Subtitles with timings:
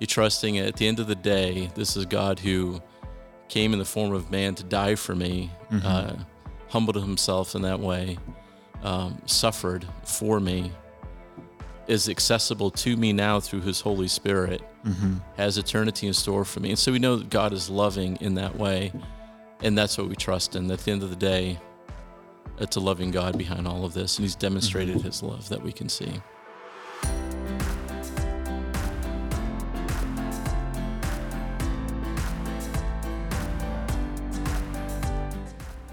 [0.00, 2.80] you trusting at the end of the day, this is God who
[3.48, 5.86] came in the form of man to die for me, Mm-hmm.
[5.86, 6.14] uh,
[6.68, 8.16] humbled himself in that way,
[8.82, 10.72] um, suffered for me,
[11.86, 15.16] is accessible to me now through his Holy Spirit, Mm-hmm.
[15.36, 16.70] has eternity in store for me.
[16.70, 18.92] And so we know that God is loving in that way.
[19.62, 20.70] And that's what we trust in.
[20.70, 21.58] At the end of the day,
[22.58, 24.16] it's a loving God behind all of this.
[24.16, 25.06] And he's demonstrated Mm-hmm.
[25.06, 26.12] his love that we can see.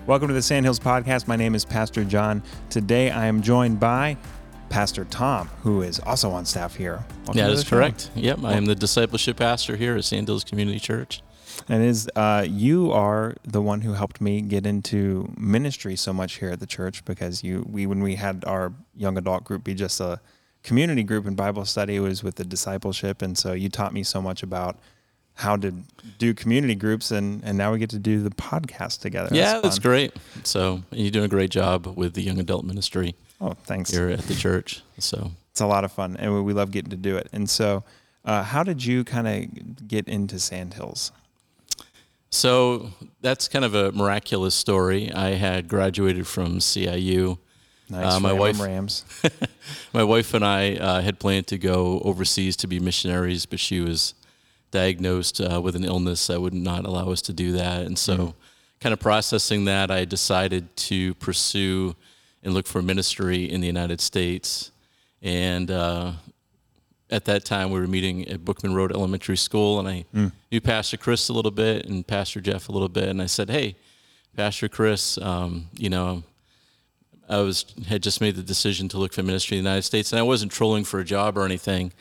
[0.08, 1.28] Welcome to the Sandhills Podcast.
[1.28, 2.42] My name is Pastor John.
[2.70, 4.16] Today I am joined by
[4.70, 7.04] Pastor Tom, who is also on staff here.
[7.26, 7.76] Welcome Yeah, that's the show.
[7.76, 8.12] correct.
[8.16, 11.22] Yep, I am the discipleship pastor here at Sandhills Community Church.
[11.68, 16.36] And is uh, you are the one who helped me get into ministry so much
[16.36, 19.74] here at the church because you we when we had our young adult group be
[19.74, 20.22] just a
[20.64, 24.04] community group and Bible study it was with the discipleship and so you taught me
[24.04, 24.78] so much about
[25.38, 25.72] how to
[26.18, 29.30] do community groups and and now we get to do the podcast together.
[29.36, 29.82] yeah, that's fun.
[29.92, 30.14] great.
[30.44, 33.92] So you're doing a great job with the young adult ministry Oh, thanks.
[33.92, 34.82] here at the church.
[35.00, 37.28] So It's a lot of fun, and we- love getting to do it.
[37.34, 37.84] And so,
[38.26, 41.12] uh, how did you kind of get into Sandhills?
[42.30, 45.12] So that's kind of a miraculous story.
[45.14, 47.38] I had graduated from CIU.
[47.90, 49.06] Nice, Uh, my Ram wife- Rams.
[49.94, 53.80] My wife and I uh, had planned to go overseas to be missionaries, but she
[53.82, 54.14] was
[54.72, 57.86] diagnosed uh, with an illness that would not allow us to do that.
[57.86, 58.36] And so,
[58.80, 61.96] kind of processing that, I decided to pursue
[62.44, 64.72] and look for ministry in the United States.
[65.22, 66.14] And uh,
[67.10, 70.06] at that time, we were meeting at Bookman Road Elementary School, and I
[70.52, 73.10] knew Pastor Chris a little bit and Pastor Jeff a little bit.
[73.10, 73.76] And I said, "Hey,
[74.36, 76.24] Pastor Chris, um, you know."
[77.30, 80.14] I was had just made the decision to look for ministry in the United States,
[80.14, 81.92] and I wasn't trolling for a job or anything.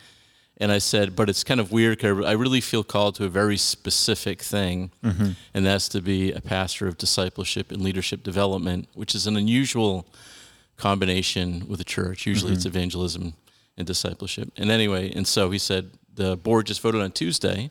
[0.59, 1.99] And I said, but it's kind of weird.
[1.99, 5.31] 'cause I really feel called to a very specific thing, mm-hmm.
[5.53, 10.07] and that's to be a pastor of discipleship and leadership development, which is an unusual
[10.77, 12.25] combination with a church.
[12.25, 12.75] Usually, it's mm-hmm.
[12.75, 13.33] evangelism
[13.77, 14.51] and discipleship.
[14.57, 17.69] And anyway, and so he said the board just voted on Tuesday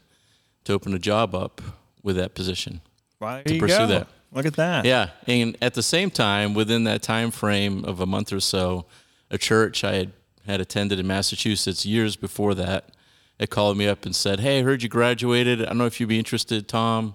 [0.65, 1.61] to open a job up
[2.05, 2.81] with that position.
[3.19, 4.07] Well, to pursue that.
[4.33, 4.85] Look at that.
[4.85, 8.87] Yeah, and at the same time, within that time frame of a month or so,
[9.31, 10.13] a church I had
[10.47, 12.91] had attended in Massachusetts years before that,
[13.39, 15.61] it called me up and said, "Hey, I heard you graduated.
[15.63, 17.15] I don't know if you'd be interested, Tom."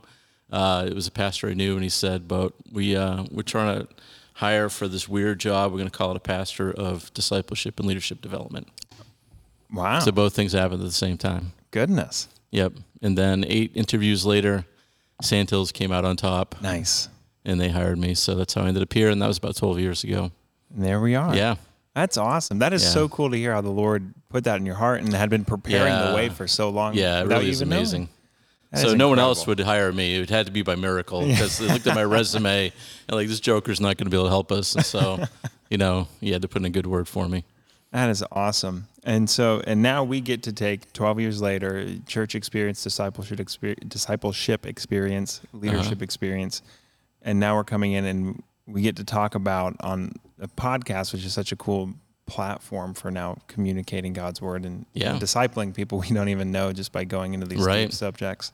[0.51, 3.79] Uh, it was a pastor I knew, and he said, "But we uh, we're trying
[3.81, 3.87] to
[4.33, 5.71] hire for this weird job.
[5.71, 8.67] We're going to call it a pastor of discipleship and leadership development."
[9.73, 9.99] Wow.
[9.99, 11.53] So both things happened at the same time.
[11.71, 12.27] Goodness.
[12.51, 12.73] Yep.
[13.01, 14.65] And then eight interviews later,
[15.21, 17.07] Sandhills came out on top, Nice.
[17.45, 18.13] and they hired me.
[18.13, 20.31] So that's how I ended up here, and that was about 12 years ago.
[20.75, 21.33] And there we are.
[21.35, 21.55] Yeah.
[21.96, 22.59] That's awesome.
[22.59, 22.90] That is Yeah.
[22.90, 25.44] so cool to hear how the Lord put that in your heart and had been
[25.46, 26.94] preparing the way for so long.
[26.94, 28.09] Yeah, it really is amazing.
[28.74, 30.16] So is no one else would hire me.
[30.16, 32.72] It had to be by miracle because they looked at my resume
[33.09, 34.74] and like this joker's not going to be able to help us.
[34.75, 35.19] And so,
[35.69, 37.44] you know, he had to put in a good word for me.
[37.91, 38.88] That is awesome.
[39.03, 43.84] And so, and now we get to take 12 years later, church experience, discipleship experience,
[43.90, 46.03] discipleship experience, leadership Uh-huh.
[46.03, 46.62] experience.
[47.22, 51.24] And now we're coming in and we get to talk about on a podcast, which
[51.24, 51.94] is such a cool
[52.25, 55.12] platform for now communicating God's word and, Yeah.
[55.13, 57.85] and discipling people we don't even know just by going into these Right.
[57.88, 58.52] deep subjects.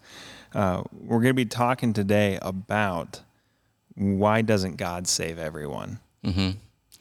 [0.53, 3.21] Uh, we're going to be talking today about
[3.95, 5.99] why doesn't God save everyone?
[6.23, 6.51] hmm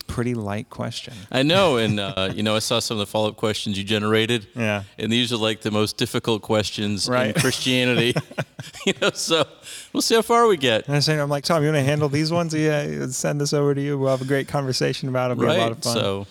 [0.06, 1.14] Pretty light question.
[1.30, 4.46] I know, and uh, you know, I saw some of the follow-up questions you generated,
[4.54, 4.84] Yeah.
[4.98, 7.34] and these are like the most difficult questions Right.
[7.34, 8.14] in Christianity.
[8.86, 9.44] you know, so
[9.92, 10.86] we'll see how far we get.
[10.86, 12.54] And I say, I'm like, Tom, you want to handle these ones?
[12.54, 13.98] Yeah, send this over to you.
[13.98, 15.32] We'll have a great conversation about it.
[15.34, 15.72] It'll be a lot Right.
[15.72, 15.94] of fun.
[15.94, 16.26] So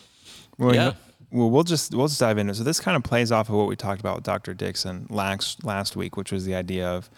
[0.58, 0.94] well, yeah.
[1.32, 2.56] well, we'll just we'll just dive into it.
[2.56, 4.54] So this kind of plays off of what we talked about with Dr.
[4.54, 7.10] Dixon last last week, which was the idea of,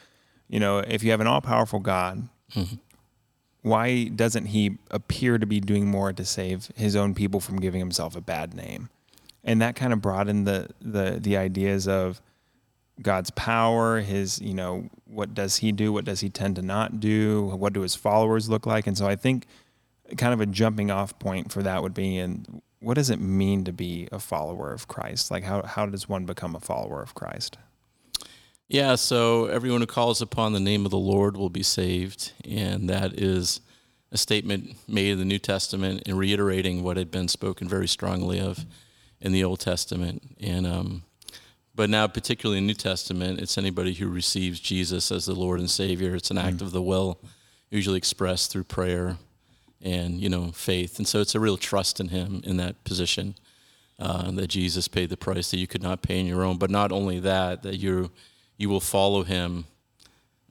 [0.49, 2.75] you know, if you have an all powerful God, Mm-hmm.
[3.67, 7.79] Why doesn't He appear to be doing more to save His own people from giving
[7.79, 8.89] Himself a bad name?
[9.43, 12.21] And that kind of in the the the ideas of
[13.01, 15.93] God's power, his, you know, what does he do?
[15.93, 17.45] What does he tend to not do?
[17.55, 18.87] What do his followers look like?
[18.87, 19.45] And so I think
[20.17, 23.63] kind of a jumping off point for that would be in what does it mean
[23.65, 25.29] to be a follower of Christ?
[25.29, 27.57] Like how how does one become a follower of Christ?
[28.69, 32.33] Yeah, so everyone who calls upon the name of the Lord will be saved.
[32.45, 33.61] And that is
[34.11, 38.41] a statement made in the New Testament and reiterating what had been spoken very strongly
[38.41, 38.65] of
[39.21, 40.21] in the Old Testament.
[40.41, 41.03] And, um,
[41.75, 45.59] but now, particularly in the New Testament, it's anybody who receives Jesus as the Lord
[45.59, 46.13] and Savior.
[46.13, 47.19] It's an act of the will,
[47.69, 49.17] usually expressed through prayer
[49.81, 50.97] and, you know, faith.
[50.97, 53.35] And so it's a real trust in Him in that position.
[53.99, 56.57] uh, that Jesus paid the price that you could not pay in your own.
[56.57, 58.11] But not only that, that you
[58.57, 59.65] you will follow Him,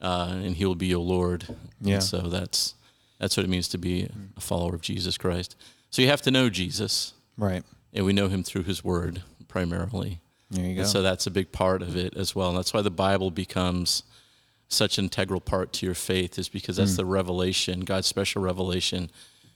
[0.01, 1.45] uh, and He will be your Lord.
[1.81, 1.95] Yeah.
[1.95, 2.73] And so that's
[3.19, 5.55] that's what it means to be a follower of Jesus Christ.
[5.89, 7.63] So you have to know Jesus, Right.
[7.93, 10.19] and we know Him through His Word primarily.
[10.51, 10.81] There you go.
[10.81, 12.49] And so that's a big part of it as well.
[12.49, 14.03] And that's why the Bible becomes
[14.69, 19.09] such an integral part to your faith, is because that's the revelation, God's special revelation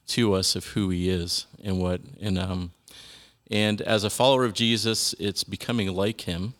[0.07, 2.01] to us of who He is and what.
[2.19, 2.71] And um,
[3.49, 6.53] and as a follower of Jesus, it's becoming like Him.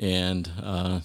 [0.00, 1.00] And uh,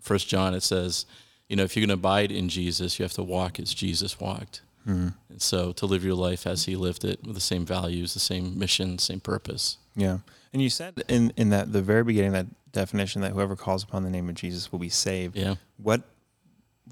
[0.00, 1.06] First John, it says,
[1.48, 4.18] you know, if you're going to abide in Jesus, you have to walk as Jesus
[4.18, 4.62] walked.
[4.84, 8.20] And so to live your life as He lived it, with the same values, the
[8.20, 9.78] same mission, same purpose.
[9.94, 10.18] Yeah.
[10.52, 14.02] And you said in, in that the very beginning that definition that whoever calls upon
[14.02, 15.36] the name of Jesus will be saved.
[15.36, 15.54] Yeah.
[15.76, 16.02] What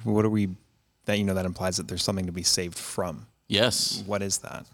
[0.04, 0.50] what are we
[1.06, 3.26] that you know that implies that there's something to be saved from?
[3.48, 4.04] Yes.
[4.06, 4.66] What is that?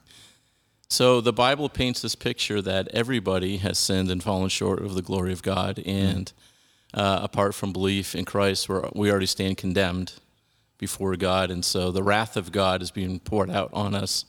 [0.88, 5.02] So the Bible paints this picture that everybody has sinned and fallen short of the
[5.02, 6.32] glory of God, and
[6.96, 10.14] uh, apart from belief in Christ, we're, we already stand condemned
[10.78, 14.24] before God, and so the wrath of God is being poured out on us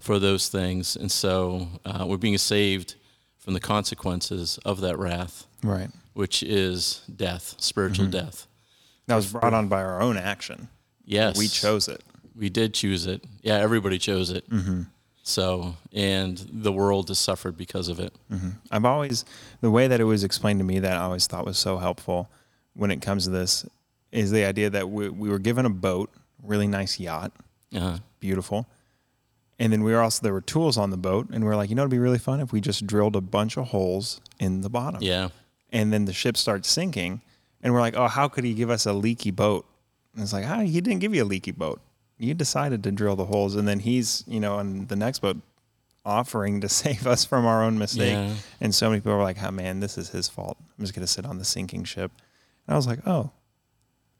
[0.00, 2.94] for those things, and so uh, we're being saved
[3.38, 5.90] from the consequences of that wrath, Right.
[6.14, 8.46] which is death, spiritual death.
[9.06, 10.68] That was brought on by our own action.
[11.04, 12.02] Yes, We chose it.
[12.34, 13.22] We did choose it.
[13.42, 14.44] Yeah, everybody chose it.
[15.26, 18.12] So, and the world has suffered because of it.
[18.70, 19.24] I've always
[19.62, 22.28] the way that it was explained to me that I always thought was so helpful
[22.74, 23.64] when it comes to this
[24.12, 26.10] is the idea that we, we were given a boat,
[26.42, 27.32] really nice yacht,
[27.74, 28.66] Uh, beautiful.
[29.58, 31.70] And then we were also there were tools on the boat, and we are like,
[31.70, 34.60] you know, it'd be really fun if we just drilled a bunch of holes in
[34.60, 35.00] the bottom.
[35.02, 35.28] yeah.
[35.72, 37.20] And then the ship starts sinking,
[37.62, 39.64] and we're like, oh, how could he give us a leaky boat?
[40.12, 41.80] And it's like, ah, he didn't give you a leaky boat.
[42.18, 45.38] You decided to drill the holes, and then he's, you know, on the next boat
[46.04, 48.12] offering to save us from our own mistake.
[48.12, 48.34] Yeah.
[48.60, 50.56] And so many people were like, oh man, this is his fault.
[50.60, 52.12] I'm just gonna sit on the sinking ship.
[52.66, 53.30] And I was like, oh,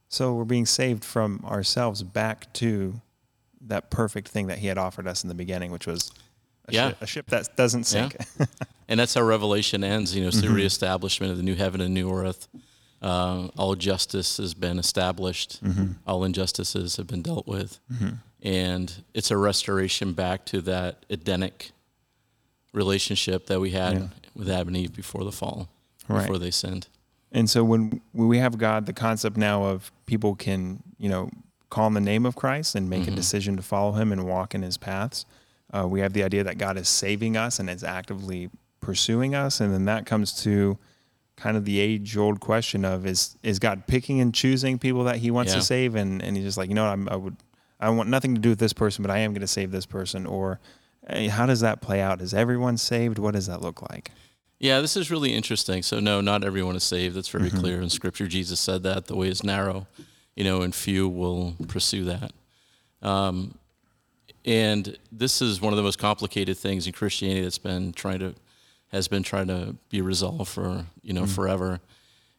[0.09, 3.01] so we're being saved from ourselves back to
[3.63, 6.13] that perfect thing that he had offered us in the beginning, which was
[6.69, 6.89] a, Yeah.
[6.89, 8.17] ship, a ship that doesn't sink.
[8.87, 10.15] And that's how Revelation ends.
[10.15, 10.57] You know, it's the mm-hmm.
[10.57, 12.49] reestablishment of the new heaven and new earth.
[13.05, 15.61] Uh, all justice has been established.
[16.07, 17.79] All injustices have been dealt with,
[18.43, 21.73] and it's a restoration back to that Edenic
[22.73, 24.07] relationship that we had Yeah.
[24.35, 25.69] with Adam and Eve before the fall,
[26.09, 26.23] Right.
[26.23, 26.89] before they sinned.
[27.31, 31.31] And so when we have God, the concept now of people can, you know,
[31.71, 34.55] call on the name of Christ and make a decision to follow him and walk
[34.55, 35.27] in his paths.
[35.73, 38.49] Uh, we have the idea that God is saving us and is actively
[38.81, 39.61] pursuing us.
[39.61, 40.79] And then that comes to
[41.37, 45.17] kind of the age old question of is is God picking and choosing people that
[45.17, 45.59] he wants Yeah.
[45.59, 45.95] to save?
[45.95, 47.37] And, and he's just like, you know, what, I'm, I would,
[47.81, 49.87] I want nothing to do with this person, but I am going to save this
[49.87, 50.27] person.
[50.27, 50.61] Or
[51.29, 52.21] how does that play out?
[52.23, 53.19] Is everyone saved?
[53.19, 54.11] What does that look like?
[54.61, 55.83] Yeah, this is really interesting.
[55.83, 57.17] So, no, not everyone is saved.
[57.17, 58.27] That's very clear in Scripture.
[58.29, 59.87] Jesus said that the way is narrow,
[60.37, 62.33] you know, and few will pursue that.
[63.03, 63.59] Um,
[64.47, 68.35] and this is one of the most complicated things in Christianity that's been trying to
[68.95, 71.35] has been trying to be resolved for you know hmm.
[71.35, 71.81] forever.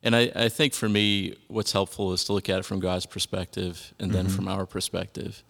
[0.01, 3.07] And I, I think for me, what's helpful is to look at it from God's
[3.07, 4.35] perspective and then mm-hmm.
[4.35, 5.43] from our perspective.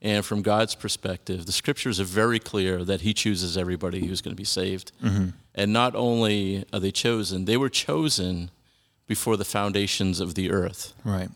[0.00, 4.34] And from God's perspective, the scriptures are very clear that He chooses everybody who's going
[4.34, 4.92] to be saved.
[5.04, 5.28] Mm-hmm.
[5.54, 8.50] And not only are they chosen, they were chosen
[9.06, 10.94] before the foundations of the earth.
[11.04, 11.28] Right.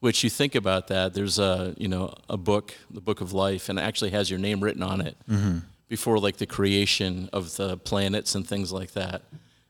[0.00, 3.70] Which you think about that, there's a you know a book, the Book of Life,
[3.70, 5.58] and it actually has your name written on it mm-hmm.
[5.88, 9.22] Before like the creation of the planets and things like that.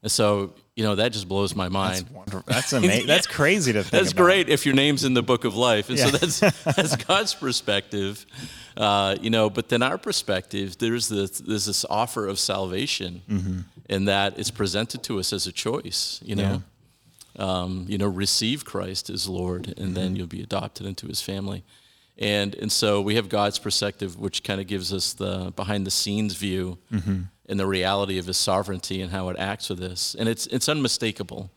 [0.03, 2.05] And so you know that just blows my mind.
[2.07, 2.43] That's wonderful.
[2.47, 3.07] That's amazing.
[3.15, 4.23] That's crazy to think That's about.
[4.25, 5.89] great if your name's in the book of life.
[5.89, 8.25] And so that's that's God's perspective,
[8.77, 9.51] uh, you know.
[9.51, 13.59] But then our perspective, there's this there's this offer of salvation, Mm-hmm.
[13.89, 16.21] in that it's presented to us as a choice.
[16.23, 16.63] You know,
[17.39, 19.95] um, you know, receive Christ as Lord, and Mm-hmm.
[19.95, 21.65] then you'll be adopted into His family.
[22.19, 25.91] And and so we have God's perspective, which kind of gives us the behind the
[25.91, 27.23] scenes view Mm-hmm.
[27.49, 30.17] and the reality of His sovereignty and how it acts with this.
[30.19, 31.51] And it's it's unmistakable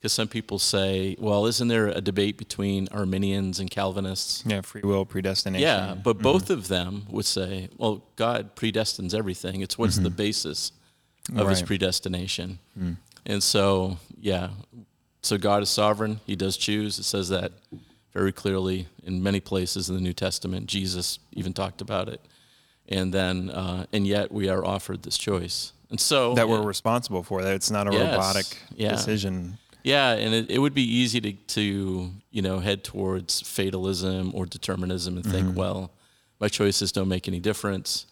[0.00, 4.42] because some people say, well, isn't there a debate between Arminians and Calvinists?
[4.46, 5.62] Yeah, free will, predestination.
[5.62, 6.22] Yeah, but mm-hmm.
[6.22, 9.60] both of them would say, well, God predestines everything.
[9.60, 10.16] It's what's the mm-hmm.
[10.16, 10.72] basis
[11.36, 11.66] of his Right.
[11.66, 12.58] predestination.
[12.78, 12.96] Mm.
[13.26, 14.48] And so, yeah,
[15.22, 16.20] so God is sovereign.
[16.24, 16.98] He does choose.
[16.98, 17.52] It says that
[18.12, 20.66] very clearly in many places in the New Testament.
[20.66, 22.20] Jesus even talked about it.
[22.88, 25.72] And then, uh, and yet we are offered this choice.
[25.90, 27.42] And so that we're responsible for.
[27.42, 28.12] That it's not a Yes.
[28.12, 28.90] robotic Yeah.
[28.90, 29.58] decision.
[29.82, 34.44] Yeah, and it, it would be easy to, to you know head towards fatalism or
[34.46, 35.90] determinism and think, well,
[36.40, 38.06] my choices don't make any difference.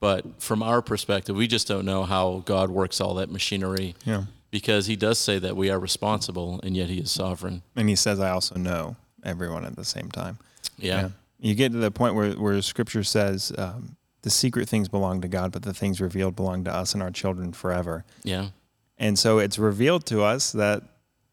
[0.00, 3.94] But from our perspective, we just don't know how God works all that machinery.
[4.04, 4.24] Yeah.
[4.50, 7.62] Because he does say that we are responsible and yet he is sovereign.
[7.76, 8.96] And he says, I also know
[9.28, 10.38] everyone at the same time.
[10.78, 11.10] Yeah.
[11.40, 15.28] You get to the point where, where scripture says, um, the secret things belong to
[15.28, 18.04] God, but the things revealed belong to us and our children forever.
[18.24, 18.48] Yeah.
[18.98, 20.82] And so it's revealed to us that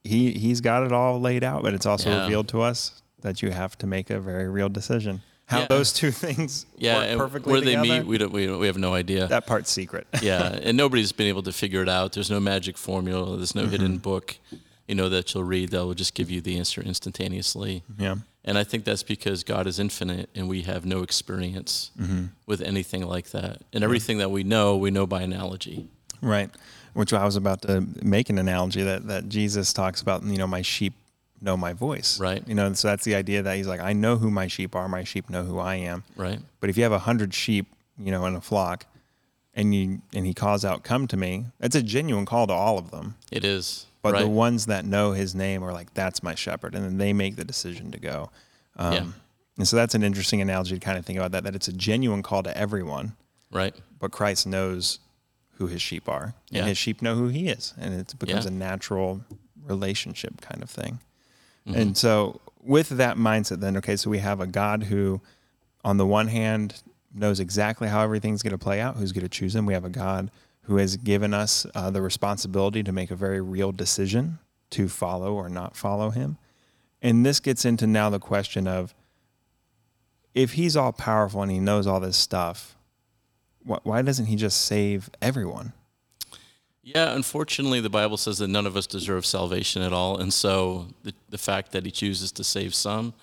[0.04, 2.22] he he's got it all laid out, but it's also Yeah.
[2.24, 5.24] revealed to us that you have to make a very real decision.
[5.48, 5.68] How Yeah.
[5.70, 7.16] those two things Yeah.
[7.16, 9.26] work perfectly where they meet, we don't, we don't, we have no idea.
[9.28, 10.06] that part's secret.
[10.22, 10.60] yeah.
[10.62, 12.14] And nobody's been able to figure it out.
[12.14, 13.36] There's no magic formula.
[13.38, 13.72] There's no Mm-hmm.
[13.72, 14.38] hidden book,
[14.88, 17.84] you know, that you'll read that will just give you the answer instantaneously.
[17.98, 18.16] yeah.
[18.48, 22.26] And I think that's because God is infinite and we have no experience Mm-hmm.
[22.46, 23.62] with anything like that.
[23.74, 25.88] And everything that we know, we know by analogy.
[26.22, 26.52] Right.
[26.94, 30.46] Which I was about to make an analogy that, that Jesus talks about, you know,
[30.46, 30.94] my sheep
[31.42, 32.20] know my voice.
[32.20, 32.48] Right.
[32.48, 34.88] You know, so that's the idea that he's like, I know who my sheep are,
[34.88, 36.04] my sheep know who I am.
[36.16, 36.40] Right.
[36.60, 37.66] But if you have a hundred sheep,
[37.98, 38.86] you know, in a flock
[39.56, 42.78] and you and he calls out, Come to me, that's a genuine call to all
[42.78, 43.16] of them.
[43.32, 43.88] It is.
[44.06, 44.22] But right.
[44.22, 47.38] the ones that know his name are like, That's my shepherd, and then they make
[47.38, 48.30] the decision to go.
[48.76, 49.06] Um, Yeah.
[49.58, 51.74] and so that's an interesting analogy to kind of think about that, that it's a
[51.74, 53.16] genuine call to everyone,
[53.52, 53.74] right.
[54.00, 55.00] but Christ knows
[55.58, 56.36] who his sheep are.
[56.52, 56.60] Yeah.
[56.60, 57.74] And his sheep know who he is.
[57.80, 58.52] And it becomes Yeah.
[58.52, 59.22] a natural
[59.64, 61.00] relationship kind of thing.
[61.68, 61.80] Mm-hmm.
[61.80, 65.20] And so, with that mindset, then, okay, so we have a God who,
[65.84, 69.30] on the one hand, knows exactly how everything's going to play out, who's going to
[69.30, 69.66] choose him.
[69.66, 70.30] We have a God
[70.66, 74.40] who has given us uh, the responsibility to make a very real decision
[74.72, 76.38] to follow or not follow him.
[77.02, 78.94] And this gets into now the question of
[80.34, 82.76] if he's all powerful and he knows all this stuff,
[83.68, 85.74] wh- why doesn't he just save everyone?
[86.82, 90.18] Yeah, unfortunately, the Bible says that none of us deserve salvation at all.
[90.18, 93.14] And so the, the fact that he chooses to save some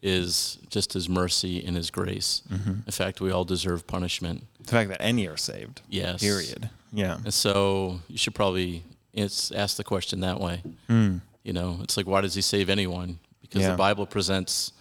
[0.00, 2.42] is just his mercy and his grace.
[2.50, 4.44] In fact, we all deserve punishment.
[4.60, 5.82] The fact that any are saved.
[5.88, 6.20] Yes.
[6.20, 6.70] Period.
[6.92, 7.16] Yeah.
[7.24, 10.62] And so you should probably it's ask the question that way.
[11.44, 13.18] You know, it's like, why does he save anyone?
[13.40, 13.70] Because Yeah.
[13.72, 14.72] the Bible presents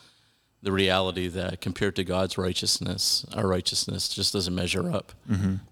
[0.61, 5.13] the reality that compared to God's righteousness, our righteousness just doesn't measure up.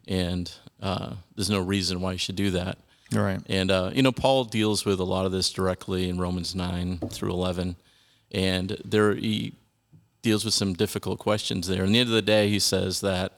[0.07, 0.51] And
[0.81, 2.77] uh, there's no reason why you should do that.
[3.15, 3.39] All right.
[3.47, 6.99] And, uh, you know, Paul deals with a lot of this directly in Romans 9
[7.09, 7.75] through 11.
[8.31, 9.53] And there he
[10.21, 11.83] deals with some difficult questions there.
[11.83, 13.33] And at the end of the day, he says that,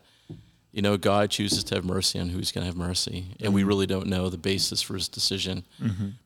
[0.77, 3.25] you know, God chooses to have mercy on who's going to have mercy.
[3.39, 5.63] And we really don't know the basis for his decision.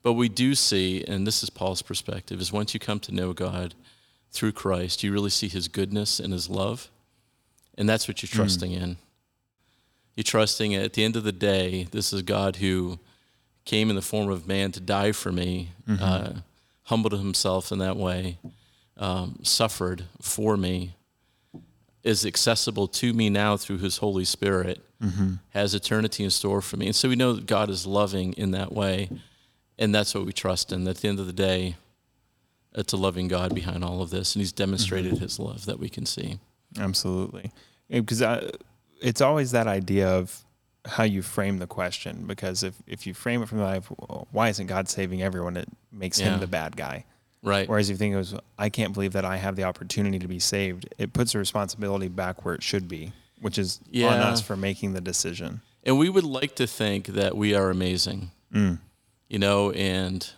[0.04, 3.32] But we do see, and this is Paul's perspective, is once you come to know
[3.32, 3.76] God
[4.34, 6.90] through Christ, you really see his goodness and his love.
[7.78, 8.98] And that's what you're trusting in.
[10.18, 13.00] You're trusting at the end of the day, this is God who
[13.64, 16.34] came in the form of man to die for me, uh,
[16.84, 18.38] humbled himself in that way,
[18.98, 20.94] um, suffered for me,
[22.04, 25.36] is accessible to me now through his Holy Spirit, mm-hmm.
[25.50, 26.88] has eternity in store for me.
[26.88, 29.10] And so we know that God is loving in that way.
[29.78, 30.88] And that's what we trust in.
[30.88, 31.76] At the end of the day,
[32.74, 34.36] it's a loving God behind all of this.
[34.36, 35.24] And he's demonstrated mm-hmm.
[35.24, 36.40] his love that we can see.
[36.80, 37.52] Absolutely.
[37.90, 38.24] Because
[39.02, 40.44] it's always that idea of
[40.86, 42.26] how you frame the question.
[42.26, 43.88] Because if, if you frame it from the life,
[44.32, 45.58] why isn't God saving everyone?
[45.58, 46.34] It makes Yeah.
[46.34, 47.06] him the bad guy.
[47.44, 47.68] Right.
[47.68, 50.28] Whereas if you think it was, I can't believe that I have the opportunity to
[50.28, 54.42] be saved, it puts the responsibility back where it should be, which is on us
[54.42, 55.62] for making the decision.
[55.84, 58.78] And we would like to think that we are amazing, mm.
[59.28, 60.30] you know, and,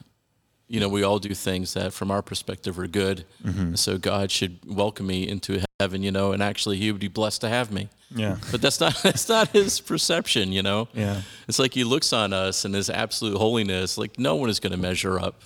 [0.69, 3.25] you know, we all do things that from our perspective are good.
[3.43, 3.75] Mm-hmm.
[3.75, 7.41] So God should welcome me into heaven, you know, and actually he would be blessed
[7.41, 7.89] to have me.
[8.15, 8.37] Yeah.
[8.51, 10.87] But that's not, that's not his perception, you know?
[10.93, 11.23] Yeah.
[11.49, 14.71] It's like he looks on us and his absolute holiness, like no one is going
[14.71, 15.43] to measure up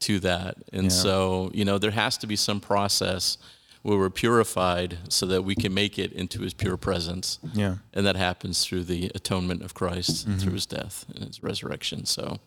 [0.00, 0.56] to that.
[0.72, 0.88] And Yeah.
[0.90, 3.38] so, you know, there has to be some process
[3.82, 7.38] where we're purified so that we can make it into his pure presence.
[7.52, 7.76] Yeah.
[7.92, 10.38] And that happens through the atonement of Christ Mm-hmm.
[10.38, 12.06] through his death and his resurrection.
[12.06, 12.38] So,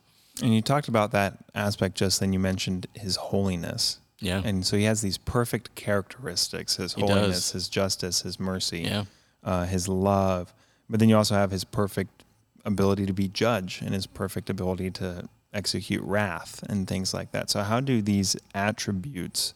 [0.41, 2.33] And you talked about that aspect just then.
[2.33, 3.99] You mentioned his holiness.
[4.19, 4.41] yeah.
[4.43, 7.51] And so he has these perfect characteristics his He holiness, does.
[7.51, 9.05] his justice, his mercy, Yeah.
[9.43, 10.53] uh, his love.
[10.89, 12.23] But then you also have his perfect
[12.65, 17.49] ability to be judge and his perfect ability to execute wrath and things like that.
[17.49, 19.53] So, how do these attributes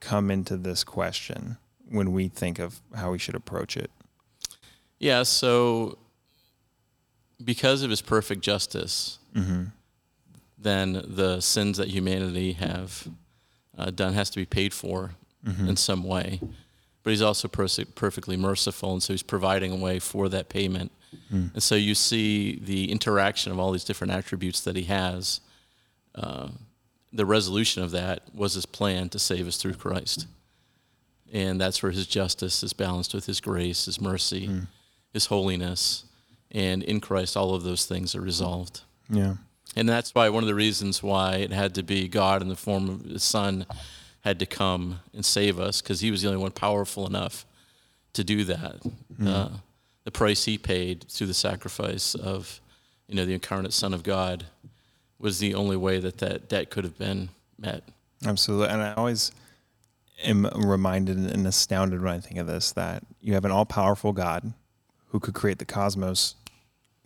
[0.00, 1.56] come into this question
[1.88, 3.90] when we think of how we should approach it?
[4.98, 5.22] Yeah.
[5.24, 5.98] So,
[7.42, 9.64] because of his perfect justice, Mm-hmm.
[10.58, 13.08] then the sins that humanity have
[13.76, 15.10] uh, done has to be paid for
[15.44, 15.68] Mm-hmm.
[15.68, 16.40] in some way.
[17.02, 20.90] But he's also perse- perfectly merciful, and so he's providing a way for that payment.
[21.32, 21.54] Mm.
[21.54, 25.40] And so you see the interaction of all these different attributes that he has.
[26.14, 26.48] Uh,
[27.12, 30.26] the resolution of that was his plan to save us through Christ.
[31.32, 34.48] And that's where his justice is balanced with his grace, his mercy,
[35.12, 36.04] His holiness,
[36.50, 38.82] and in Christ, all of those things are resolved.
[39.08, 39.34] Yeah.
[39.76, 42.56] And that's why one of the reasons why it had to be God in the
[42.56, 43.64] form of His Son
[44.20, 47.46] had to come and save us, because He was the only one powerful enough
[48.12, 48.82] to do that.
[49.24, 49.48] Uh,
[50.04, 52.60] the price He paid through the sacrifice of,
[53.08, 54.46] you know, the incarnate Son of God
[55.18, 57.82] was the only way that that debt could have been met.
[58.26, 58.68] Absolutely.
[58.68, 59.32] And I always
[60.22, 64.12] am reminded and astounded when I think of this that you have an all powerful
[64.12, 64.52] God
[65.08, 66.34] who could create the cosmos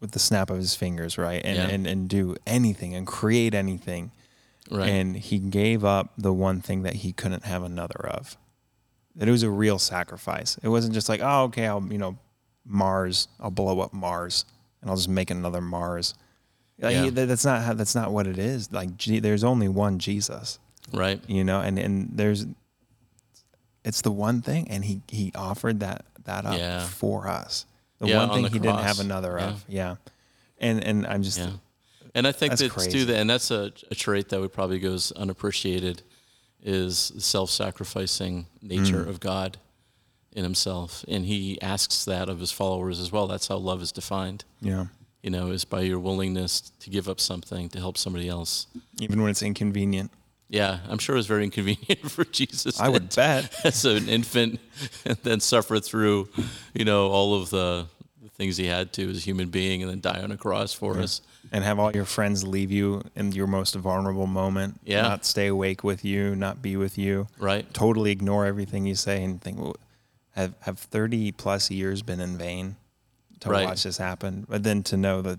[0.01, 1.43] with the snap of his fingers, right?
[1.45, 1.69] And, Yeah.
[1.69, 4.13] and, and do anything and create anything.
[4.71, 4.89] Right.
[4.89, 8.37] And he gave up the one thing that he couldn't have another of.
[9.17, 10.59] That it was a real sacrifice.
[10.63, 12.19] It wasn't just like, oh, okay, I'll, you know,
[12.69, 14.45] Mars, I'll blow up Mars
[14.81, 16.15] and I'll just make another Mars.
[16.79, 17.11] Like, Yeah.
[17.27, 18.71] That's not how, that's not what it is.
[18.71, 20.59] Like, there's only one Jesus
[20.93, 21.21] right.
[21.27, 22.47] you know and and there's
[23.85, 26.85] it's the one thing and he he offered that that up Yeah.
[26.87, 27.67] for us
[27.99, 29.97] the Yeah, one on thing the he didn't have another of yeah
[30.61, 31.41] and and i'm just.
[32.15, 32.91] And I think That's that's crazy.
[32.91, 36.03] do that, and that's a, a trait that would probably goes unappreciated,
[36.63, 39.09] is the self-sacrificing nature Mm.
[39.09, 39.59] of God
[40.33, 43.27] in Himself, and He asks that of His followers as well.
[43.27, 44.45] That's how love is defined.
[44.61, 44.87] yeah
[45.23, 48.67] You know, is by your willingness to give up something to help somebody else.
[49.01, 50.11] even when it's inconvenient
[50.49, 52.81] Yeah, I'm sure it was very inconvenient for Jesus.
[52.81, 54.61] i would bet as an infant,
[55.05, 56.29] and then suffer through,
[56.75, 57.87] you know, all of the,
[58.23, 60.73] the things he had to as a human being, and then die on a cross
[60.73, 61.21] for us.
[61.53, 65.03] and have all your friends leave you in your most vulnerable moment Yeah.
[65.03, 67.65] not stay awake with you not be with you Right.
[67.73, 69.77] totally ignore everything you say and think well,
[70.39, 72.77] have have 30 plus years been in vain
[73.41, 73.65] to Right.
[73.67, 75.39] watch this happen but then to know that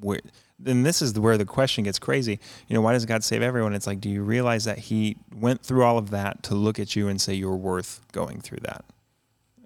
[0.00, 0.20] where
[0.60, 3.74] then this is where the question gets crazy you know why does god save everyone
[3.74, 6.94] it's like do you realize that he went through all of that to look at
[6.96, 8.84] you and say you're worth going through that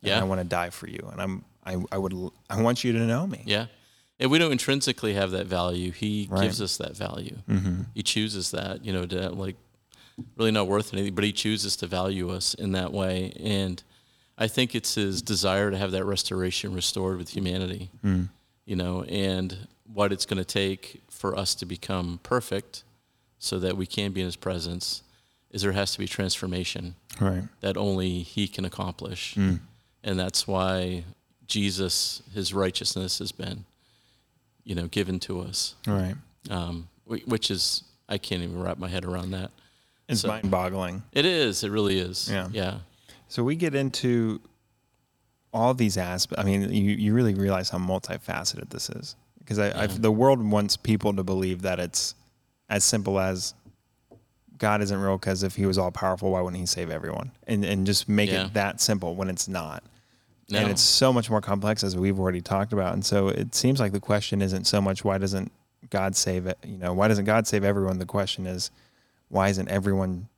[0.02, 0.20] And Yeah.
[0.20, 2.14] i want to die for you and i'm i, I would
[2.48, 3.66] i want you to know me Yeah.
[4.20, 5.90] And we don't intrinsically have that value.
[5.90, 6.42] He Right.
[6.44, 7.38] gives us that value.
[7.48, 7.82] mm-hmm.
[7.92, 9.56] He chooses that, you know, to like
[10.36, 13.32] really not worth anything, but he chooses to value us in that way.
[13.40, 13.82] And
[14.38, 18.28] I think it's his desire to have that restoration restored with humanity, Mm.
[18.64, 22.82] you know, and what it's going to take for us to become perfect
[23.38, 25.02] so that we can be in his presence
[25.50, 29.34] is there has to be transformation right that only he can accomplish.
[29.34, 29.60] Mm.
[30.02, 31.04] And that's why
[31.46, 33.64] Jesus, his righteousness has been,
[34.64, 36.14] you know, given to us, right
[36.50, 39.50] um, which is, I can't even wrap my head around that.
[40.08, 42.28] it's So- mind-boggling It is, it really is.
[42.30, 42.48] Yeah.
[42.52, 42.78] Yeah.
[43.32, 44.42] So we get into
[45.54, 46.38] all these aspects.
[46.38, 49.86] I mean, you, you really realize how multifaceted this is because Yeah.
[49.86, 52.14] The world wants people to believe that it's
[52.68, 53.54] as simple as
[54.58, 57.32] God isn't real because if he was all powerful, why wouldn't he save everyone?
[57.46, 58.44] And, and just make Yeah.
[58.48, 59.82] it that simple when it's not.
[60.50, 60.58] No.
[60.58, 62.92] And it's so much more complex as we've already talked about.
[62.92, 65.50] And so it seems like the question isn't so much why doesn't
[65.88, 66.58] God save it?
[66.66, 67.98] You know, why doesn't God save everyone?
[67.98, 68.70] The question is,
[69.30, 70.28] why isn't everyone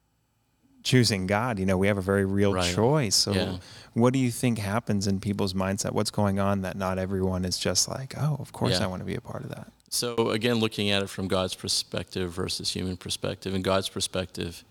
[0.84, 1.58] choosing God?
[1.58, 2.72] You know, we have a very real Right.
[2.74, 3.16] choice.
[3.16, 3.56] So Yeah.
[3.94, 5.92] what do you think happens in people's mindset?
[5.92, 8.84] What's going on that not everyone is just like, oh, of course Yeah.
[8.84, 9.72] I want to be a part of that.
[9.90, 14.64] So again, looking at it from God's perspective versus human perspective, in God's perspective,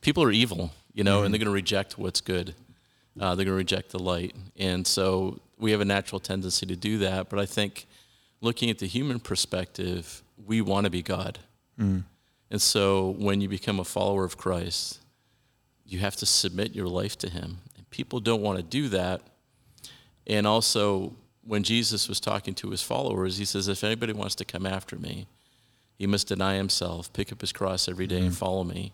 [0.00, 2.54] people are evil, you know, and they're going to reject what's good.
[3.18, 6.76] Uh, they're going to reject the light, and so we have a natural tendency to
[6.76, 7.30] do that.
[7.30, 7.86] But I think,
[8.42, 11.38] looking at the human perspective, we want to be God,
[11.78, 12.04] and
[12.58, 14.98] so when you become a follower of Christ,
[15.86, 19.22] you have to submit your life to Him, and people don't want to do that.
[20.26, 21.14] And also,
[21.46, 24.96] when Jesus was talking to his followers, he says, If anybody wants to come after
[24.96, 25.26] me,
[25.96, 28.34] he must deny himself, pick up his cross every day, and mm-hmm.
[28.34, 28.92] follow me.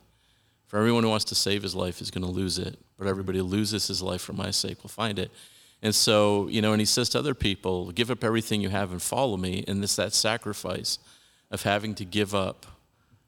[0.67, 3.39] For everyone who wants to save his life is going to lose it, but everybody
[3.39, 5.31] who loses his life for my sake will find it.
[5.83, 8.93] And so, you know, and he says to other people, Give up everything you have
[8.93, 9.65] and follow me.
[9.67, 10.99] And it's that sacrifice
[11.51, 12.67] of having to give up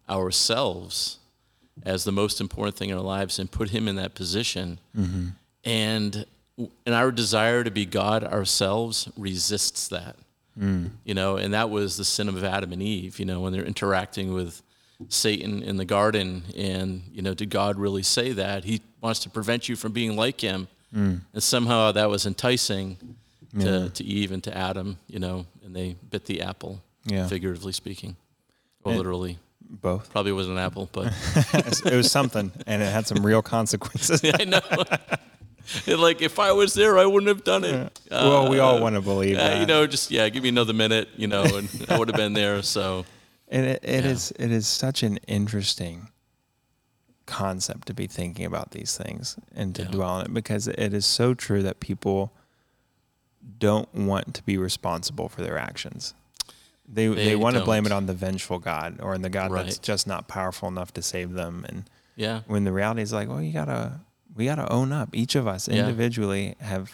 [0.09, 1.18] ourselves
[1.83, 4.79] as the most important thing in our lives and put him in that position.
[4.97, 5.29] Mm-hmm.
[5.65, 10.17] And and our desire to be God ourselves resists that.
[10.59, 10.91] Mm.
[11.05, 13.65] You know, and that was the sin of Adam and Eve, you know, when they're
[13.65, 14.63] interacting with
[15.09, 16.45] Satan in the garden.
[16.57, 18.63] And, you know, did God really say that?
[18.63, 20.69] He wants to prevent you from being like him.
[20.95, 21.23] Mm.
[21.33, 23.17] And somehow that was enticing
[23.59, 27.27] to, to Eve and to Adam, you know, and they bit the apple, Yeah.
[27.27, 28.15] figuratively speaking.
[28.85, 29.39] Well, And- literally.
[29.81, 30.11] Both.
[30.11, 31.13] Probably wasn't an apple, but
[31.85, 34.21] it was something and it had some real consequences.
[34.41, 34.61] I know.
[35.87, 37.99] And, like if I was there, I wouldn't have done it.
[38.11, 39.61] well, we all Uh, want to believe uh, that.
[39.61, 42.35] you know, just yeah, give me another minute, you know, and I would have been
[42.35, 42.63] there.
[42.63, 43.07] So
[43.49, 44.11] And it, it Yeah.
[44.11, 46.09] is it is such an interesting
[47.27, 49.89] concept to be thinking about these things and to Yeah.
[49.89, 52.33] dwell on it because it is so true that people
[53.59, 56.13] don't want to be responsible for their actions.
[56.88, 59.51] They they, They want to blame it on the vengeful God or on the God
[59.53, 61.64] that's just not powerful enough to save them.
[61.68, 61.85] And
[62.16, 62.40] Yeah.
[62.47, 64.01] when the reality is like, well, you gotta
[64.35, 65.11] we gotta own up.
[65.14, 65.81] Each of us Yeah.
[65.81, 66.92] individually have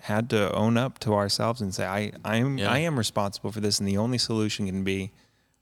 [0.00, 2.70] had to own up to ourselves and say, I I am Yeah.
[2.70, 5.10] I am responsible for this, and the only solution can be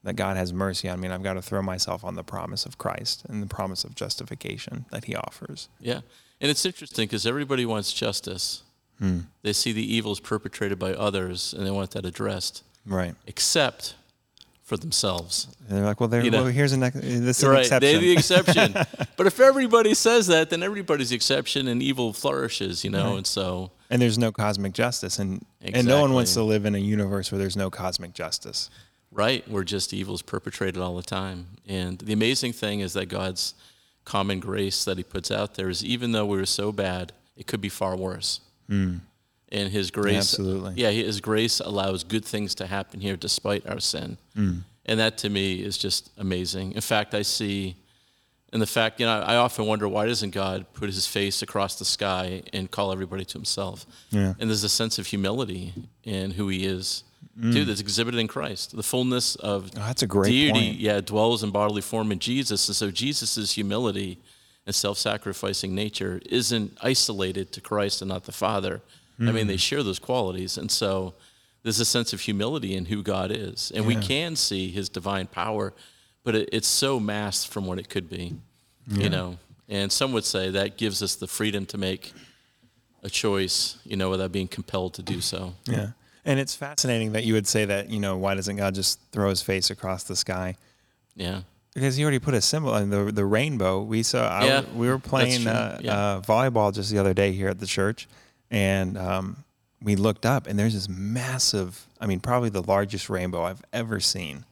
[0.03, 2.65] that God has mercy on me, and I've got to throw myself on the promise
[2.65, 5.69] of Christ and the promise of justification that He offers.
[5.79, 6.01] Yeah.
[6.41, 8.63] And it's interesting because everybody wants justice.
[8.99, 9.21] Hmm.
[9.43, 13.15] They see the evils perpetrated by others and they want that addressed, Right.
[13.27, 13.95] except
[14.71, 15.49] for themselves.
[15.69, 16.25] And they're like, well, there.
[16.25, 16.45] You know.
[16.45, 17.61] well, here's an this is an right.
[17.63, 17.81] exception.
[17.81, 18.73] They're the exception.
[19.17, 23.09] but if everybody says that, then everybody's exception and evil flourishes, you know?
[23.09, 23.17] Right.
[23.17, 26.77] And so, and there's no cosmic justice, and and no one wants to live in
[26.77, 28.71] a universe where there's no cosmic justice.
[29.11, 31.47] right, we're just evils perpetrated all the time.
[31.67, 33.55] And the amazing thing is that God's
[34.05, 37.49] common grace that He puts out there is even though we were so bad, it
[37.49, 38.41] could be far worse.
[38.69, 38.99] Hmm.
[39.53, 40.75] And His grace, Absolutely.
[40.77, 44.17] yeah, His grace allows good things to happen here despite our sin.
[44.37, 44.61] Mm.
[44.87, 46.73] And that to me is just amazing.
[46.73, 47.77] In fact, I see,
[48.53, 51.79] and the fact, you know, I often wonder why doesn't God put His face across
[51.79, 53.87] the sky and call everybody to Himself?
[54.11, 54.35] Yeah.
[54.39, 57.03] And there's a sense of humility in who He is,
[57.41, 57.67] too, mm.
[57.67, 58.77] that's exhibited in Christ.
[58.77, 60.79] The fullness of Oh, that's a great deity, point.
[60.79, 62.69] yeah, dwells in bodily form in Jesus.
[62.69, 64.19] And so Jesus' humility
[64.67, 68.81] and self-sacrificing nature isn't isolated to Christ and not the Father.
[69.21, 69.35] I Hmm.
[69.35, 70.57] mean, they share those qualities.
[70.57, 71.15] And so
[71.63, 73.71] there's a sense of humility in who God is.
[73.75, 75.75] And we can see his divine power,
[76.25, 78.35] but it, it's so masked from what it could be,
[78.89, 79.37] you know.
[79.69, 82.13] And some would say that gives us the freedom to make
[83.03, 85.55] a choice, you know, without being compelled to do so.
[85.67, 85.91] Yeah.
[86.25, 89.29] And it's fascinating that you would say that, you know, why doesn't God just throw
[89.31, 90.57] his face across the sky?
[91.15, 91.43] Yeah.
[91.75, 93.81] Because he already put a symbol in the the rainbow.
[93.83, 95.95] We saw I, Yeah, we were playing uh, Yeah.
[95.97, 98.09] uh, volleyball just the other day here at the church,
[98.51, 99.45] and um,
[99.83, 101.87] we looked up and there's this massive.
[102.01, 104.45] I mean, probably the largest rainbow I've ever seen.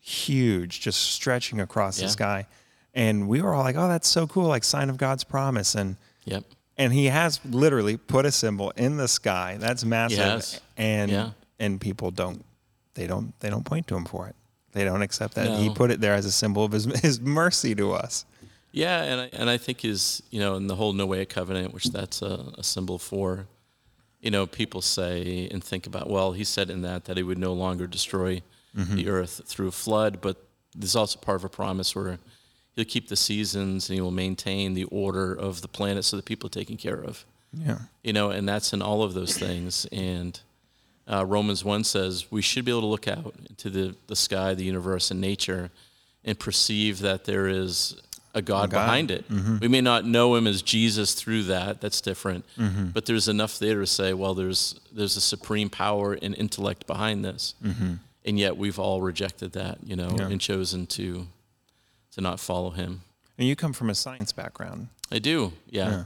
[0.00, 2.06] Huge, just stretching across Yeah.
[2.06, 2.46] the sky,
[2.92, 4.46] and we were all like, "Oh, that's so cool!
[4.48, 6.44] Like sign of God's promise." And Yep.
[6.76, 10.60] and he has literally put a symbol in the sky that's massive has.
[10.76, 11.30] and Yeah.
[11.58, 12.44] and people don't
[12.94, 14.34] they don't they don't point to him for it
[14.72, 17.74] they don't accept that he put it there as a symbol of his, his mercy
[17.74, 18.24] to us
[18.74, 21.84] Yeah, and I, and I think his, you know, in the whole Noahic covenant, which
[21.84, 23.46] that's a, a symbol for,
[24.20, 27.38] you know, people say and think about, well, he said in that that he would
[27.38, 28.42] no longer destroy
[28.96, 30.36] the earth through a flood, but
[30.74, 32.18] there's also part of a promise where
[32.74, 36.24] he'll keep the seasons and he will maintain the order of the planet so that
[36.24, 37.24] people are taken care of.
[37.52, 39.86] yeah You know, and that's in all of those things.
[39.92, 40.40] And
[41.06, 44.54] uh, Romans 1 says we should be able to look out into the, the sky,
[44.54, 45.70] the universe, and nature
[46.24, 47.94] and perceive that there is
[48.34, 48.84] a God, God.
[48.84, 49.28] behind it.
[49.30, 49.58] Mm-hmm.
[49.60, 52.44] We may not know him as Jesus through that, that's different.
[52.58, 52.86] Mm-hmm.
[52.88, 57.24] But there's enough there to say, well, there's, there's a supreme power and intellect behind
[57.24, 57.54] this.
[57.64, 57.94] Mm-hmm.
[58.24, 60.28] And yet we've all rejected that, you know, Yeah.
[60.28, 61.26] and chosen to,
[62.12, 63.02] to not follow him.
[63.38, 65.90] and you come from a science background I do, yeah.
[65.90, 66.04] Yeah.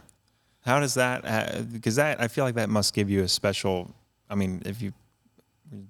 [0.62, 3.94] how does that uh, because that i feel like that must give you a special
[4.28, 4.92] i mean if you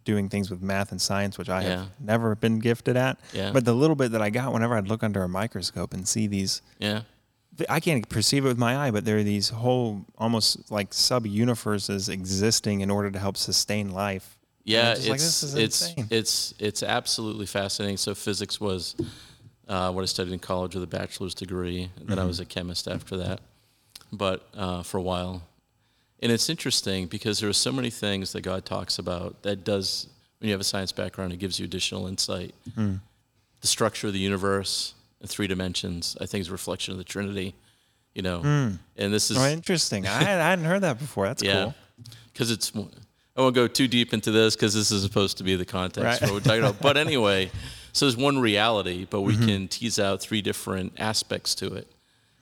[0.04, 1.68] doing things with math and science which i Yeah.
[1.68, 3.52] have never been gifted at Yeah.
[3.52, 6.26] but the little bit that i got whenever i'd look under a microscope and see
[6.26, 7.02] these Yeah.
[7.68, 11.26] I can't perceive it with my eye, but there are these whole almost like sub
[11.26, 14.38] universes existing in order to help sustain life.
[14.62, 16.06] Yeah, it's like, this is it's insane.
[16.08, 17.96] it's it's absolutely fascinating.
[17.96, 18.94] So physics was
[19.66, 21.90] uh, what I studied in college with a bachelor's degree.
[21.98, 22.28] and Then I Mm-hmm.
[22.28, 23.40] was a chemist after that,
[24.12, 25.42] but uh, for a while,
[26.22, 30.08] and it's interesting because there are so many things that God talks about that does
[30.38, 32.54] when you have a science background, it gives you additional insight.
[32.74, 32.94] Hmm.
[33.60, 37.04] The structure of the universe in three dimensions, I think, is a reflection of the
[37.04, 37.54] Trinity.
[38.14, 38.40] You know,
[38.96, 40.06] and this is Oh, interesting.
[40.06, 41.26] I, I hadn't heard that before.
[41.26, 41.74] That's yeah, cool.
[42.32, 42.72] because it's.
[42.74, 46.04] I won't go too deep into this because this is supposed to be the context
[46.04, 46.18] Right.
[46.28, 46.80] for what we're talking about.
[46.80, 47.52] But anyway,
[47.92, 49.40] so there's one reality, but Mm-hmm.
[49.40, 51.86] we can tease out three different aspects to it,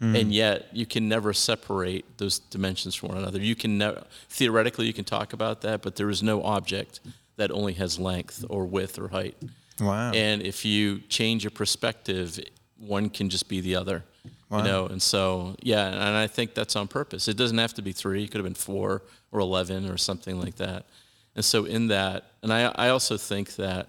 [0.01, 0.21] Mm.
[0.21, 3.41] and yet you can never separate those dimensions from one another.
[3.41, 7.01] You can never theoretically you can talk about that, but there is no object
[7.37, 9.37] that only has length or width or height.
[9.81, 10.13] Wow.
[10.13, 12.39] And if you change your perspective,
[12.79, 14.05] one can just be the other.
[14.51, 14.59] Wow.
[14.59, 17.27] You know, and so yeah, and I think that's on purpose.
[17.27, 20.39] It doesn't have to be three; it could have been four or eleven or something
[20.39, 20.87] like that.
[21.35, 23.89] And so in that, and I, I also think that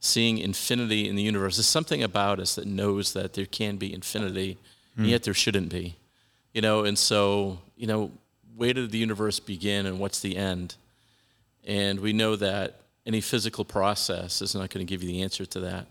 [0.00, 3.92] seeing infinity in the universe is something about us that knows that there can be
[3.92, 4.58] infinity,
[4.96, 5.02] Hmm.
[5.02, 5.96] and yet there shouldn't be.
[6.52, 8.10] You know, and so you know,
[8.56, 10.74] where did the universe begin, and what's the end?
[11.64, 15.46] And we know that any physical process is not going to give you the answer
[15.46, 15.86] to that.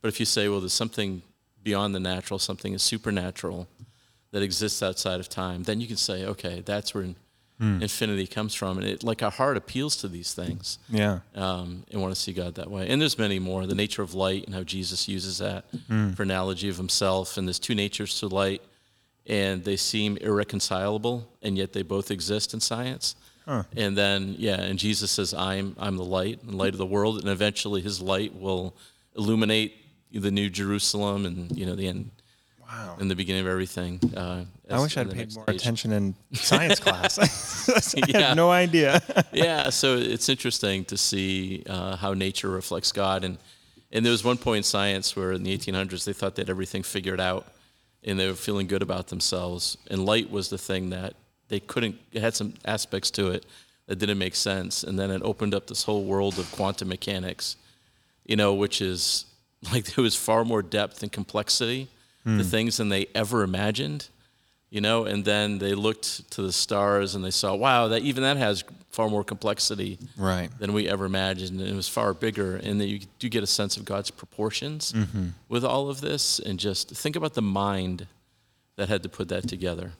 [0.00, 1.22] But if you say, well, there's something
[1.62, 3.68] beyond the natural, something is supernatural
[4.30, 7.06] that exists outside of time, then you can say, okay, that's where
[7.60, 11.20] infinity comes from, and it like our heart appeals to these things Yeah.
[11.34, 12.88] um, and want to see God that way.
[12.88, 13.66] And there's many more.
[13.66, 15.64] The nature of light and how Jesus uses that
[16.14, 17.36] for analogy of himself.
[17.36, 18.62] And there's two natures to light,
[19.26, 23.16] and they seem irreconcilable, and yet they both exist in science.
[23.76, 27.18] And then, yeah, and Jesus says, "I'm I'm the light, and light of the world,"
[27.18, 28.74] and eventually His light will
[29.16, 29.74] illuminate
[30.12, 32.10] the new Jerusalem, and you know the end,
[32.68, 32.96] Wow.
[33.00, 33.98] in the beginning of everything.
[34.14, 35.56] Uh, I wish I'd paid more stage.
[35.56, 37.18] attention in science class.
[37.96, 38.28] I Yeah.
[38.28, 39.02] had no idea.
[39.32, 43.24] yeah, so it's interesting to see uh, how nature reflects God.
[43.24, 43.38] And,
[43.90, 46.50] and there was one point in science where in the 1800s they thought they had
[46.50, 47.46] everything figured out
[48.04, 49.78] and they were feeling good about themselves.
[49.90, 51.14] And light was the thing that
[51.48, 53.46] they couldn't, it had some aspects to it
[53.86, 54.84] that didn't make sense.
[54.84, 57.56] And then it opened up this whole world of quantum mechanics,
[58.26, 59.24] you know, which is
[59.72, 61.88] like there was far more depth and complexity
[62.36, 62.50] to hmm.
[62.50, 64.08] things than they ever imagined
[64.70, 68.22] you know and then they looked to the stars and they saw wow that even
[68.22, 70.50] that has far more complexity Right.
[70.58, 73.46] than we ever imagined and it was far bigger and then you do get a
[73.46, 75.28] sense of god's proportions mm-hmm.
[75.48, 78.06] with all of this and just think about the mind
[78.76, 79.92] that had to put that together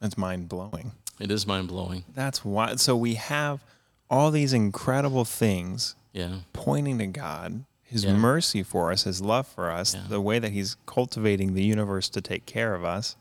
[0.00, 0.92] That's mind blowing.
[1.18, 2.76] it is mind-blowing That's why.
[2.76, 3.60] So we have
[4.08, 8.14] all these incredible things yeah pointing to God, His Yeah.
[8.14, 10.04] mercy for us, His love for us, Yeah.
[10.08, 13.16] the way that He's cultivating the universe to take care of us.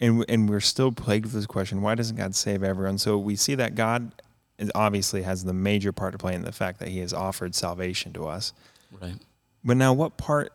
[0.00, 2.98] And, and we're still plagued with this question why doesn't God save everyone?
[2.98, 4.12] So we see that God
[4.56, 7.54] is obviously has the major part to play in the fact that He has offered
[7.56, 8.52] salvation to us.
[9.00, 9.16] right
[9.64, 10.52] But now, what part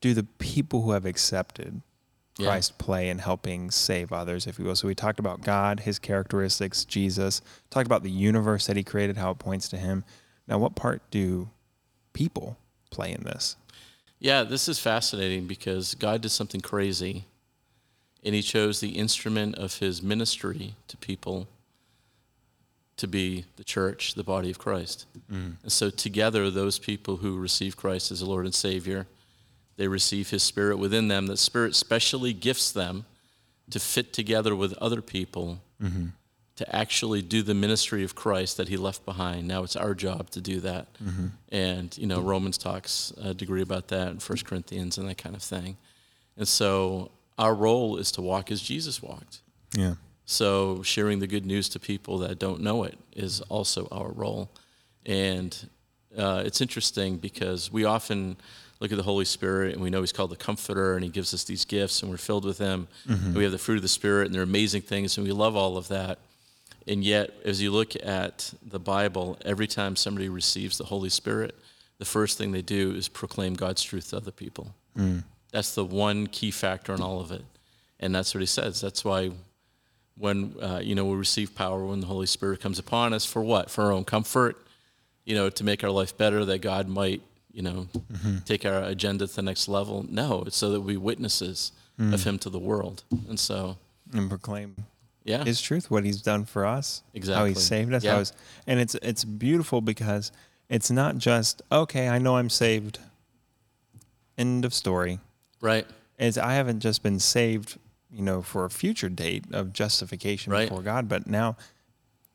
[0.00, 1.80] do the people who have accepted
[2.38, 2.46] Yeah.
[2.46, 4.74] Christ play in helping save others, if you will?
[4.74, 9.16] So we talked about God, His characteristics, Jesus, talked about the universe that He created,
[9.16, 10.02] how it points to Him.
[10.46, 11.48] Now, what part do
[12.12, 12.56] people
[12.90, 13.56] play in this?
[14.18, 17.24] Yeah, this is fascinating because God did something crazy
[18.22, 21.48] and he chose the instrument of his ministry to people
[22.96, 25.06] to be the church, the body of Christ.
[25.30, 25.56] Mm.
[25.62, 29.06] And so together those people who receive Christ as the Lord and Savior,
[29.76, 31.26] they receive his spirit within them.
[31.26, 33.06] That spirit specially gifts them
[33.70, 36.08] to fit together with other people mm-hmm.
[36.62, 39.48] To actually do the ministry of Christ that he left behind.
[39.48, 40.86] Now it's our job to do that.
[41.50, 45.34] And, you know, Romans talks a degree about that in First Corinthians and that kind
[45.34, 45.76] of thing.
[46.36, 49.40] And so our role is to walk as Jesus walked.
[49.74, 49.94] Yeah.
[50.24, 54.50] So sharing the good news to people that don't know it is also our role.
[55.04, 55.68] And
[56.16, 58.36] uh, it's interesting because we often
[58.80, 61.34] look at the Holy Spirit and we know He's called the Comforter and He gives
[61.34, 62.86] us these gifts and we're filled with Him.
[63.08, 65.56] And we have the fruit of the Spirit and they're amazing things and we love
[65.56, 66.18] all of that.
[66.86, 71.54] And yet, as you look at the Bible, every time somebody receives the Holy Spirit,
[71.98, 74.74] the first thing they do is proclaim God's truth to other people.
[74.96, 75.22] Mm.
[75.52, 77.44] That's the one key factor in all of it.
[78.00, 78.80] And that's what he says.
[78.80, 79.30] That's why
[80.16, 83.42] when uh, you know we receive power when the Holy Spirit comes upon us for
[83.42, 83.70] what?
[83.70, 84.56] For our own comfort,
[85.24, 88.38] you know, to make our life better, that God might, you know, mm-hmm.
[88.38, 90.04] take our agenda to the next level.
[90.08, 92.12] No, it's so that we witnesses mm.
[92.12, 93.04] of Him to the world.
[93.28, 93.78] And so,
[94.12, 94.76] And proclaim
[95.24, 97.38] yeah, His truth, what He's done for us, exactly.
[97.40, 98.18] how He saved us, Yeah.
[98.18, 98.32] he's,
[98.66, 100.32] and it's it's beautiful because
[100.68, 102.08] it's not just okay.
[102.08, 102.98] I know I'm saved.
[104.38, 105.18] End of story.
[105.60, 105.86] right,
[106.18, 107.78] is I haven't just been saved,
[108.10, 110.68] you know, for a future date of justification Right.
[110.68, 111.56] before God, but now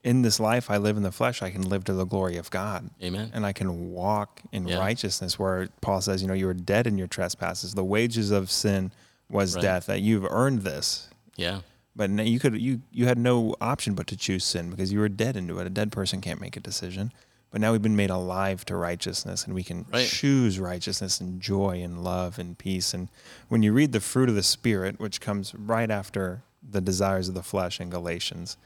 [0.04, 2.50] in this life I live in the flesh, I can live to the glory of
[2.52, 2.90] God.
[3.04, 3.32] Amen.
[3.34, 4.78] And I can walk in Yeah.
[4.78, 7.74] righteousness where Paul says, you know, you were dead in your trespasses.
[7.74, 8.92] The wages of sin
[9.30, 9.62] was Right.
[9.64, 11.10] death, that you've earned this.
[11.36, 11.62] Yeah,
[11.98, 15.10] But you could you you had no option but to choose sin because you were
[15.10, 15.66] dead into it.
[15.68, 17.12] A dead person can't make a decision.
[17.50, 20.08] But now we've been made alive to righteousness and we can Right.
[20.08, 22.94] choose righteousness and joy and love and peace.
[22.94, 23.10] And
[23.48, 27.36] when you read the fruit of the spirit, which comes right after the desires of
[27.36, 28.58] the flesh in Galatians,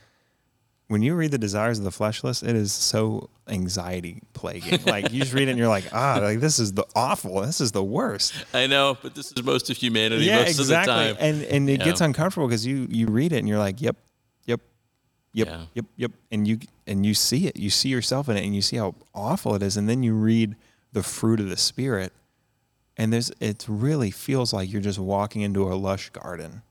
[0.91, 4.80] when you read the desires of the flesh list, it is so anxiety plaguing.
[4.86, 7.41] like you just read it and you're like, ah, like this is the awful.
[7.41, 10.73] This is the worst I know, but this is most of humanity most of the
[10.75, 11.15] time.
[11.19, 11.86] and and it Yeah.
[11.86, 13.95] gets uncomfortable because you you read it and you're like, yep,
[14.45, 14.60] yep,
[15.34, 15.65] yep, Yeah.
[15.73, 18.62] yep, yep, and you and you see it, you see yourself in it, and you
[18.62, 20.56] see how awful it is, and then you read
[20.91, 22.12] the fruit of the spirit,
[22.97, 26.63] and there's it really feels like you're just walking into a lush garden.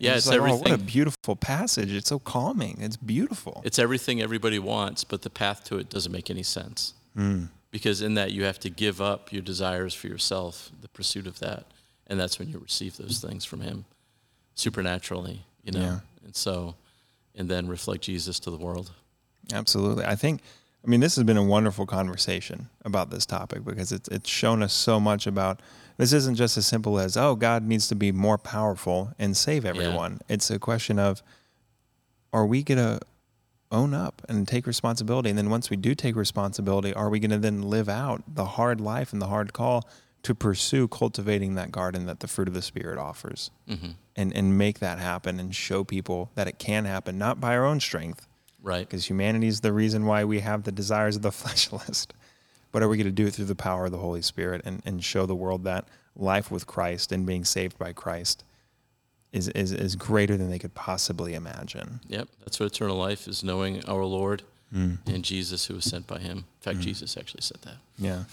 [0.00, 1.92] Yeah, It's it's, like, oh, what a beautiful passage!
[1.92, 2.78] It's so calming.
[2.80, 3.60] It's beautiful.
[3.64, 6.94] it's everything everybody wants, but the path to it doesn't make any sense.
[7.16, 7.48] Mm.
[7.70, 11.38] Because in that, you have to give up your desires for yourself, the pursuit of
[11.40, 11.66] that.
[12.06, 13.84] And that's when you receive those things from Him
[14.54, 15.80] supernaturally, you know?
[15.80, 15.98] Yeah.
[16.24, 16.74] And so,
[17.36, 18.90] and then reflect Jesus to the world.
[19.52, 20.04] Absolutely.
[20.04, 20.40] I think
[20.84, 24.62] I mean, this has been a wonderful conversation about this topic because it's it's shown
[24.62, 25.60] us so much about
[26.00, 29.64] this isn't just as simple as oh God needs to be more powerful and save
[29.64, 30.12] everyone.
[30.12, 30.34] Yeah.
[30.34, 31.22] It's a question of
[32.32, 33.00] are we gonna
[33.72, 37.38] own up and take responsibility, and then once we do take responsibility, are we gonna
[37.38, 39.88] then live out the hard life and the hard call
[40.22, 43.90] to pursue cultivating that garden that the fruit of the spirit offers, mm-hmm.
[44.16, 47.64] and and make that happen and show people that it can happen, not by our
[47.64, 48.26] own strength
[48.62, 48.86] Right.
[48.86, 52.14] Because humanity is the reason why we have the desires of the flesh list.
[52.72, 54.82] But are we going to do it through the power of the Holy Spirit and,
[54.84, 58.44] and show the world that life with Christ and being saved by Christ
[59.32, 62.00] is, is, is greater than they could possibly imagine?
[62.08, 62.28] Yep.
[62.40, 64.42] That's what eternal life is knowing our Lord
[64.74, 64.98] mm.
[65.06, 66.38] and Jesus who was sent by him.
[66.38, 66.82] In fact, mm.
[66.82, 67.76] Jesus actually said that.
[67.98, 68.24] Yeah.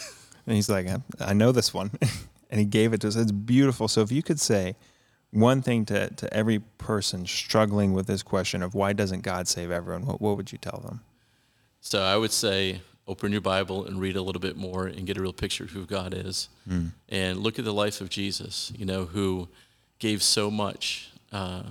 [0.46, 0.88] And he's like,
[1.20, 1.92] I know this one.
[2.50, 3.16] and he gave it to us.
[3.16, 3.88] It's beautiful.
[3.88, 4.76] So if you could say,
[5.32, 9.72] one thing to, to every person struggling with this question of why doesn't God save
[9.72, 11.02] everyone, what, what would you tell them?
[11.82, 15.18] So I would say open your Bible and read a little bit more and get
[15.18, 16.50] a real picture of who God is.
[16.70, 16.92] Mm.
[17.10, 19.48] And look at the life of Jesus, you know, who
[20.00, 21.64] gave so much uh,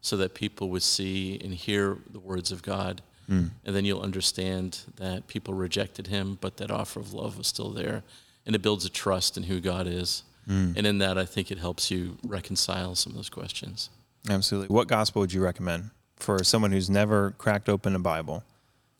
[0.00, 3.02] so that people would see and hear the words of God.
[3.28, 3.50] Mm.
[3.64, 7.70] And then you'll understand that people rejected him, but that offer of love was still
[7.70, 8.02] there.
[8.46, 10.22] And it builds a trust in who God is.
[10.48, 10.76] Mm.
[10.78, 13.90] And in that, I think it helps you reconcile some of those questions.
[14.30, 14.74] Absolutely.
[14.74, 18.42] What gospel would you recommend for someone who's never cracked open a Bible?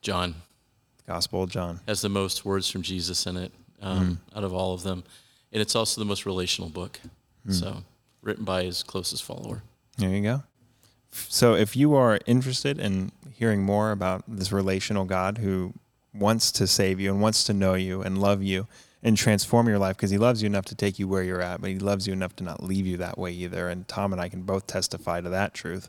[0.02, 0.34] John.
[1.08, 1.80] Gospel of John.
[1.88, 4.36] Has the most words from Jesus in it um, mm.
[4.36, 5.02] out of all of them.
[5.52, 7.00] And it's also the most relational book.
[7.46, 7.54] Mm.
[7.54, 7.76] So,
[8.20, 9.62] written by his closest follower.
[9.96, 10.42] There you go.
[11.10, 15.72] So, if you are interested in hearing more about this relational God who
[16.12, 18.66] wants to save you and wants to know you and love you,
[19.02, 21.60] and transform your life because he loves you enough to take you where you're at,
[21.60, 23.68] but he loves you enough to not leave you that way either.
[23.68, 25.88] And Tom and I can both testify to that truth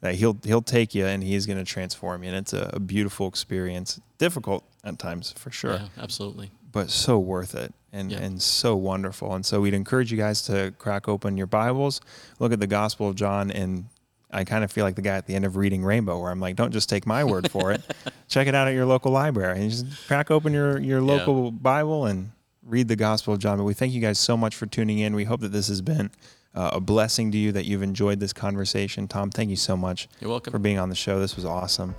[0.00, 2.80] that he'll he'll take you and he's going to transform you, and it's a, a,
[2.80, 4.00] beautiful experience.
[4.18, 8.18] Difficult at times for sure, yeah, absolutely, but so worth it and yeah.
[8.18, 9.34] and so wonderful.
[9.34, 12.00] And so we'd encourage you guys to crack open your Bibles,
[12.38, 13.86] look at the Gospel of John, and
[14.30, 16.40] I kind of feel like the guy at the end of Reading Rainbow, where I'm
[16.40, 17.82] like, don't just take my word for it.
[18.28, 19.60] Check it out at your local library.
[19.60, 21.50] And just crack open your, your local yeah.
[21.52, 22.30] Bible and
[22.62, 23.56] read the Gospel of John.
[23.56, 25.14] But we thank you guys so much for tuning in.
[25.14, 26.10] We hope that this has been
[26.54, 29.08] uh, a blessing to you, that you've enjoyed this conversation.
[29.08, 30.50] Tom, thank you so much You're welcome.
[30.50, 31.20] for being on the show.
[31.20, 31.94] This was awesome.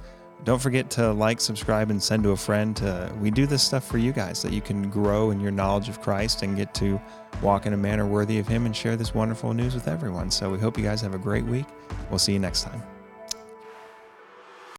[0.45, 2.75] Don't forget to like, subscribe, and send to a friend.
[2.77, 5.89] To, we do this stuff for you guys that you can grow in your knowledge
[5.89, 6.99] of Christ and get to
[7.41, 10.31] walk in a manner worthy of Him and share this wonderful news with everyone.
[10.31, 11.65] So we hope you guys have a great week.
[12.09, 12.98] We'll see you next time.